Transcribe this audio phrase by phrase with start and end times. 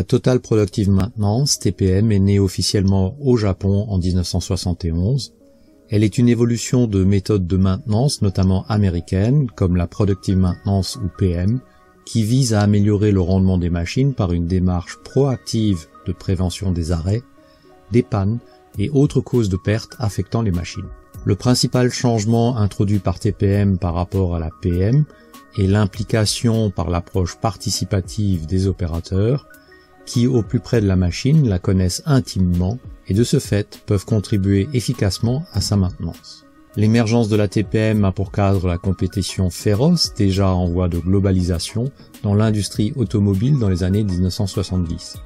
[0.00, 5.34] La Total Productive Maintenance, TPM, est née officiellement au Japon en 1971.
[5.90, 11.10] Elle est une évolution de méthodes de maintenance, notamment américaines, comme la Productive Maintenance ou
[11.18, 11.60] PM,
[12.06, 16.92] qui vise à améliorer le rendement des machines par une démarche proactive de prévention des
[16.92, 17.22] arrêts,
[17.92, 18.38] des pannes
[18.78, 20.88] et autres causes de pertes affectant les machines.
[21.26, 25.04] Le principal changement introduit par TPM par rapport à la PM
[25.58, 29.46] est l'implication par l'approche participative des opérateurs
[30.10, 34.04] qui, au plus près de la machine, la connaissent intimement et de ce fait peuvent
[34.04, 36.44] contribuer efficacement à sa maintenance.
[36.74, 41.92] L'émergence de la TPM a pour cadre la compétition féroce déjà en voie de globalisation
[42.24, 45.18] dans l'industrie automobile dans les années 1970.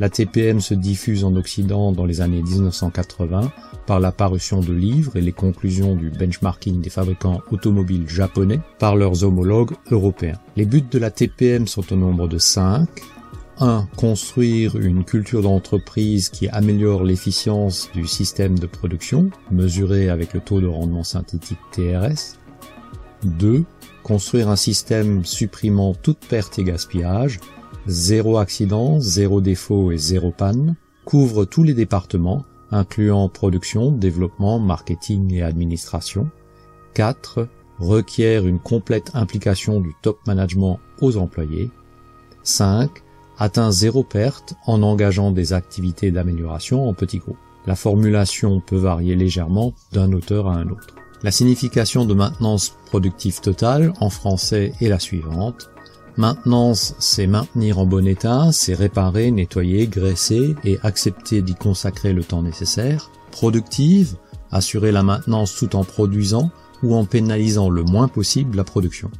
[0.00, 3.52] La TPM se diffuse en Occident dans les années 1980
[3.86, 8.96] par la parution de livres et les conclusions du benchmarking des fabricants automobiles japonais par
[8.96, 10.40] leurs homologues européens.
[10.56, 12.88] Les buts de la TPM sont au nombre de 5.
[13.60, 13.88] 1.
[13.96, 20.60] Construire une culture d'entreprise qui améliore l'efficience du système de production, mesuré avec le taux
[20.60, 22.38] de rendement synthétique TRS.
[23.24, 23.64] 2.
[24.02, 27.40] Construire un système supprimant toute perte et gaspillage,
[27.86, 35.34] zéro accident, zéro défaut et zéro panne, couvre tous les départements, incluant production, développement, marketing
[35.34, 36.30] et administration.
[36.94, 37.48] 4.
[37.78, 41.70] Requiert une complète implication du top management aux employés.
[42.42, 42.90] 5
[43.38, 47.38] atteint zéro perte en engageant des activités d'amélioration en petits groupes.
[47.66, 50.94] La formulation peut varier légèrement d'un auteur à un autre.
[51.22, 55.70] La signification de maintenance productive totale en français est la suivante.
[56.16, 62.24] Maintenance, c'est maintenir en bon état, c'est réparer, nettoyer, graisser et accepter d'y consacrer le
[62.24, 63.10] temps nécessaire.
[63.30, 64.16] Productive,
[64.50, 66.50] assurer la maintenance tout en produisant
[66.82, 69.10] ou en pénalisant le moins possible la production.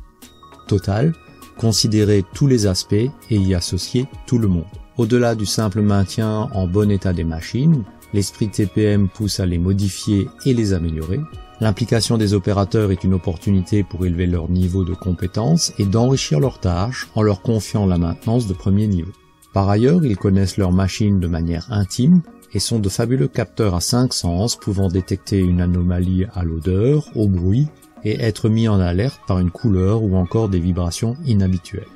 [0.66, 1.14] Total,
[1.59, 4.64] considérer tous les aspects et y associer tout le monde.
[4.97, 7.84] Au-delà du simple maintien en bon état des machines,
[8.15, 11.20] l'esprit TPM pousse à les modifier et les améliorer.
[11.61, 16.60] L'implication des opérateurs est une opportunité pour élever leur niveau de compétence et d'enrichir leurs
[16.60, 19.12] tâches en leur confiant la maintenance de premier niveau.
[19.53, 22.22] Par ailleurs, ils connaissent leurs machines de manière intime
[22.55, 27.28] et sont de fabuleux capteurs à cinq sens pouvant détecter une anomalie à l'odeur, au
[27.28, 27.69] bruit
[28.08, 31.86] et être mis en alerte par une couleur ou encore des vibrations inhabituelles.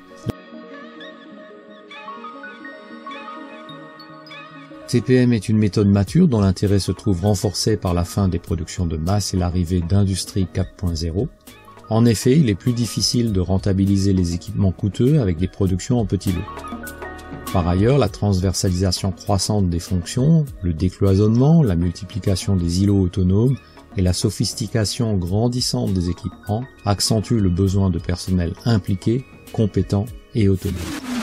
[4.87, 8.85] TPM est une méthode mature dont l'intérêt se trouve renforcé par la fin des productions
[8.85, 11.27] de masse et l'arrivée d'Industrie 4.0.
[11.89, 16.05] En effet, il est plus difficile de rentabiliser les équipements coûteux avec des productions en
[16.05, 16.41] petits lots.
[17.51, 23.57] Par ailleurs, la transversalisation croissante des fonctions, le décloisonnement, la multiplication des îlots autonomes
[23.97, 30.05] et la sophistication grandissante des équipements accentuent le besoin de personnel impliqué, compétent
[30.35, 31.22] et autonome.